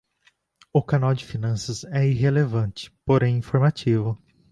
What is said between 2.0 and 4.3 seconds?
irrelevante, porém informativo